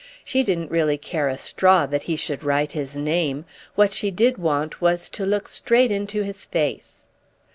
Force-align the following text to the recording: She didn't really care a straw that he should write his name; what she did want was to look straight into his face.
She 0.25 0.41
didn't 0.41 0.71
really 0.71 0.97
care 0.97 1.27
a 1.27 1.37
straw 1.37 1.85
that 1.85 2.01
he 2.09 2.15
should 2.15 2.43
write 2.43 2.71
his 2.71 2.97
name; 2.97 3.45
what 3.75 3.93
she 3.93 4.09
did 4.09 4.39
want 4.39 4.81
was 4.81 5.11
to 5.11 5.27
look 5.27 5.47
straight 5.47 5.91
into 5.91 6.23
his 6.23 6.43
face. 6.43 7.05